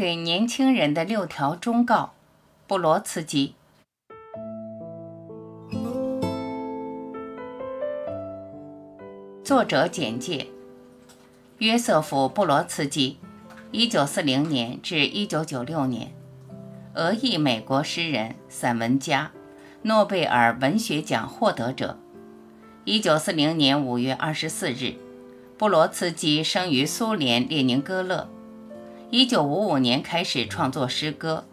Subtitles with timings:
[0.00, 2.14] 给年轻人的六条忠告，
[2.66, 3.54] 布罗茨基。
[9.44, 10.46] 作者简介：
[11.58, 13.18] 约瑟夫·布罗茨基
[13.72, 16.14] ，1940年至1996年，
[16.94, 19.32] 俄裔美国诗人、散文家，
[19.82, 21.98] 诺贝尔文学奖获得者。
[22.86, 24.96] 1940年5月24日，
[25.58, 28.30] 布罗茨基生于苏联列宁格勒。
[29.12, 31.44] 一九五五年开始创作诗歌，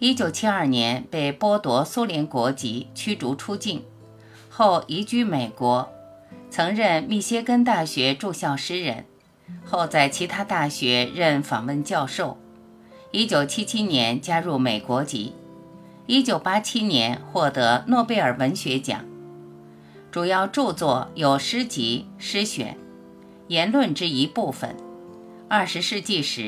[0.00, 3.84] 一九七二年被剥夺苏联国籍，驱逐出境，
[4.48, 5.88] 后移居美国，
[6.50, 9.04] 曾任密歇根大学驻校诗人，
[9.64, 12.36] 后在其他大学任访问教授。
[13.12, 15.34] 一九七七年加入美国籍，
[16.06, 19.04] 一九八七年获得诺贝尔文学奖。
[20.10, 22.76] 主要著作有诗集、诗选、
[23.46, 24.70] 言论之一部分，
[25.46, 26.40] 《二十世纪时》。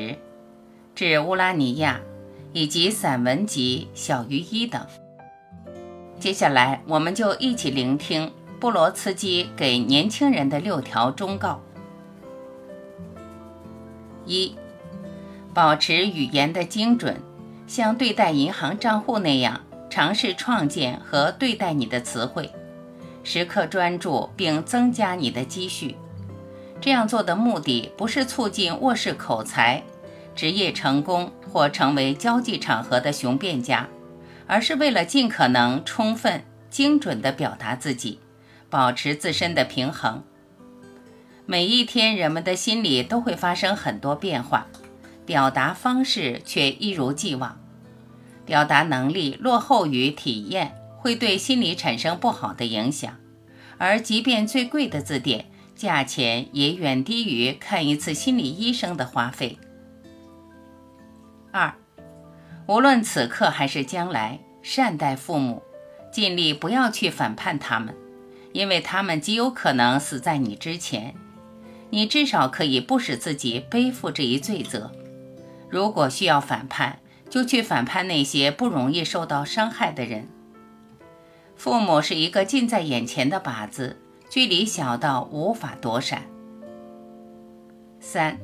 [0.95, 1.99] 至乌拉尼亚，
[2.53, 4.85] 以及散文集《小于一》等。
[6.19, 11.59] 接下来，我们就一起聆听布罗茨基给年轻人的六条忠告：
[14.27, 14.55] 一、
[15.51, 17.19] 保持语言的精准，
[17.65, 22.51] 像对待银行账户那样，尝试创建和对待你的词汇，
[23.23, 25.95] 时刻专注并增加你的积蓄。
[26.79, 29.83] 这样做的目的不是促进卧室口才。
[30.35, 33.87] 职业成功或成为交际场合的雄辩家，
[34.47, 38.19] 而是为了尽可能充分、精准地表达自己，
[38.69, 40.23] 保持自身的平衡。
[41.45, 44.67] 每一天，人们的心里都会发生很多变化，
[45.25, 47.59] 表达方式却一如既往。
[48.45, 53.15] 表达能力落后于体验，会对心理产生不好的影响。
[53.77, 55.45] 而即便最贵的字典，
[55.75, 59.57] 价钱也远低于看一次心理医生的花费。
[61.53, 61.75] 二，
[62.65, 65.61] 无论此刻还是将来，善待父母，
[66.11, 67.95] 尽力不要去反叛他们，
[68.53, 71.13] 因为他们极有可能死在你之前。
[71.91, 74.91] 你至少可以不使自己背负这一罪责。
[75.69, 76.97] 如果需要反叛，
[77.29, 80.27] 就去反叛那些不容易受到伤害的人。
[81.55, 86.23] 父母是一个近在眼前的靶子，距离小到无法躲闪。
[87.99, 88.39] 三，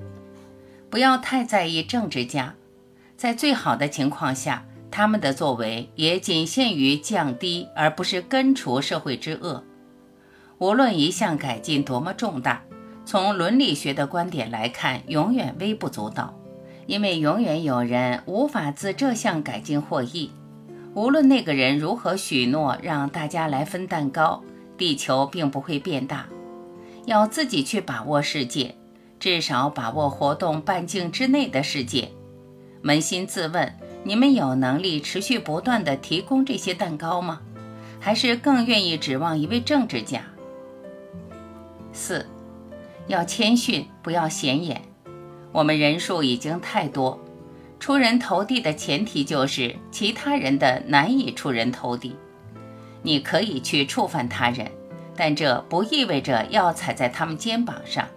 [0.91, 2.53] 不要太在意政治家。
[3.19, 9.61] 在最好的情况下，他们的作为也仅限于降低，而不是根除社会之恶。
[10.57, 12.63] 无论一项改进多么重大，
[13.03, 16.33] 从伦理学的观点来看，永远微不足道，
[16.85, 20.31] 因为永远有人无法自这项改进获益。
[20.93, 24.41] 无论那个人如何许诺让大家来分蛋糕，
[24.77, 26.25] 地球并不会变大。
[27.05, 28.75] 要自己去把握世界，
[29.19, 32.13] 至少把握活动半径之内的世界。
[32.83, 33.73] 扪心自问：
[34.03, 37.41] 你们有能力持续不断的提供这些蛋糕吗？
[37.99, 40.23] 还是更愿意指望一位政治家？
[41.91, 42.25] 四，
[43.07, 44.81] 要谦逊，不要显眼。
[45.51, 47.19] 我们人数已经太多，
[47.79, 52.15] 出人头地的前提就是其他人的难以出人头地。
[53.01, 54.71] 你可以去触犯他人，
[55.17, 58.07] 但这不意味着要踩在他们肩膀上。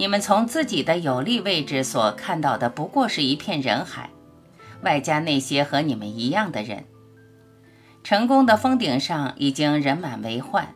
[0.00, 4.08] 你们从自己的有利位置所看到的不过是一片人海，
[4.80, 6.86] 外加那些和你们一样的人。
[8.02, 10.66] 成功的峰顶上已经人满为患。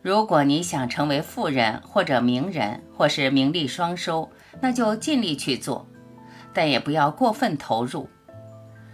[0.00, 4.30] 如果你想成为富人或者名人，或是名利双收，
[4.60, 5.84] 那就尽力去做，
[6.54, 8.08] 但也不要过分投入。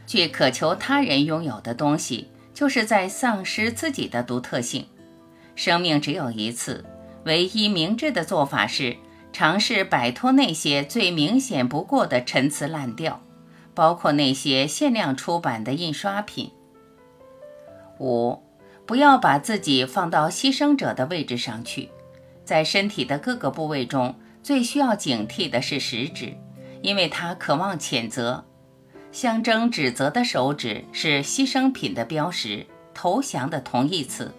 [0.06, 4.86] 去渴求他人拥有的东西，就是在丧失自己的独特性。
[5.54, 6.82] 生命只有一次，
[7.26, 8.96] 唯一明智的做法是。
[9.32, 13.22] 尝试摆脱那些最明显不过的陈词滥调，
[13.74, 16.50] 包括那些限量出版的印刷品。
[17.98, 18.42] 五，
[18.84, 21.88] 不要把自己放到牺牲者的位置上去。
[22.44, 26.34] 在身体的各个部位中，最需要警惕的是食指，
[26.82, 28.44] 因为它渴望谴责。
[29.12, 34.32] 象征指责的手指是牺牲品的标识，投降的同义词。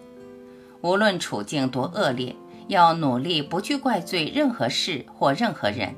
[0.82, 2.36] 无论处境多恶劣。
[2.68, 5.94] 要努力不去怪罪任何事或任何人，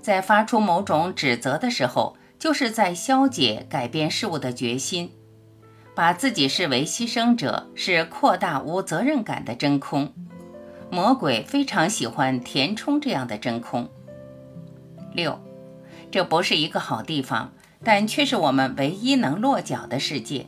[0.00, 5.12] 在发出某种指责的时候，就是在消解改变事物的决心。
[5.94, 10.12] 把自己视为牺牲者，是扩大无责任感的真空。
[10.90, 13.88] 魔鬼非常喜欢填充这样的真空。
[15.12, 15.38] 六，
[16.10, 17.52] 这不是一个好地方，
[17.84, 20.46] 但却是我们唯一能落脚的世界，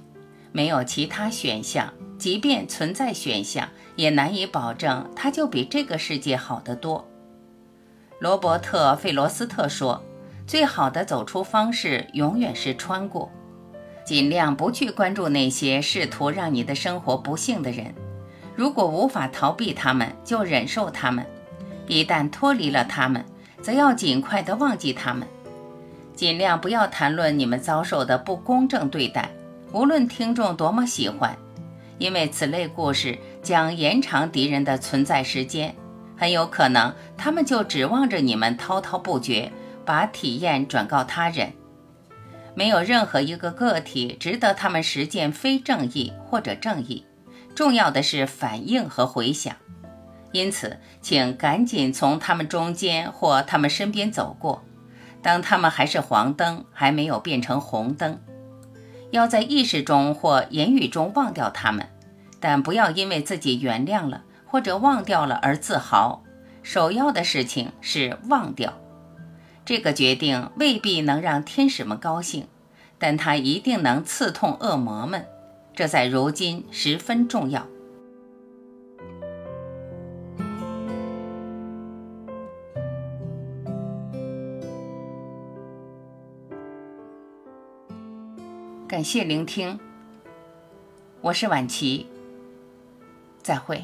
[0.52, 1.92] 没有其他选项。
[2.18, 7.08] 即便存在选项，也难以保证它就比这个世界好得多。
[8.20, 10.00] 罗伯特·费罗斯特说
[10.46, 13.28] ：“最好的走出方式永远是穿过。
[14.04, 17.92] 尽量不去关注那些试图让你的生活不幸的人。
[18.54, 21.24] 如果无法逃避他们，就忍受他们；
[21.88, 23.24] 一旦脱离了他们，
[23.60, 25.26] 则要尽快的忘记他们。
[26.14, 29.30] 尽量不要谈论你们遭受的不公正对待，
[29.72, 31.36] 无论听众多么喜欢，
[31.98, 35.74] 因为此类故事将延长敌人的存在时间。
[36.16, 39.50] 很有可能，他们就指望着你们滔滔不绝，
[39.84, 41.52] 把体验转告他人。
[42.54, 47.06] 没有任何一个个体值得他们实践非正义或者正义，
[47.54, 49.56] 重要的是反应和回响。
[50.32, 54.62] 因此，请赶紧从他们中间或他们身边走过，
[55.22, 58.20] 当他们还是黄灯，还没有变成红灯。
[59.12, 61.86] 要在意识中或言语中忘掉他们，
[62.40, 66.24] 但不要因为自己原谅了或者忘掉了而自豪。
[66.62, 68.72] 首要的事情是忘掉。
[69.64, 72.48] 这个决定未必能让天使们高兴，
[72.98, 75.26] 但它一定能刺痛恶魔们，
[75.74, 77.66] 这在如今十分重要。
[88.92, 89.80] 感谢聆听，
[91.22, 92.06] 我是婉琪，
[93.42, 93.82] 再会。